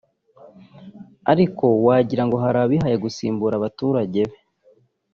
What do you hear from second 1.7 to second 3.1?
wagira ngo hari abihaye